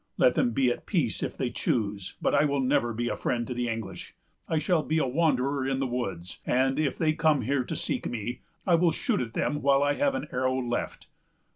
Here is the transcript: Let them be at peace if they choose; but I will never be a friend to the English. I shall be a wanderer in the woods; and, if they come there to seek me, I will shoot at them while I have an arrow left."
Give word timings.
Let 0.17 0.33
them 0.33 0.49
be 0.49 0.71
at 0.71 0.87
peace 0.87 1.21
if 1.21 1.37
they 1.37 1.51
choose; 1.51 2.15
but 2.19 2.33
I 2.33 2.43
will 2.43 2.59
never 2.59 2.91
be 2.91 3.07
a 3.07 3.15
friend 3.15 3.45
to 3.45 3.53
the 3.53 3.69
English. 3.69 4.15
I 4.47 4.57
shall 4.57 4.81
be 4.81 4.97
a 4.97 5.05
wanderer 5.05 5.67
in 5.67 5.77
the 5.77 5.85
woods; 5.85 6.39
and, 6.43 6.79
if 6.79 6.97
they 6.97 7.13
come 7.13 7.41
there 7.45 7.63
to 7.63 7.75
seek 7.75 8.07
me, 8.09 8.41
I 8.65 8.73
will 8.73 8.91
shoot 8.91 9.21
at 9.21 9.35
them 9.35 9.61
while 9.61 9.83
I 9.83 9.93
have 9.93 10.15
an 10.15 10.25
arrow 10.31 10.57
left." 10.59 11.05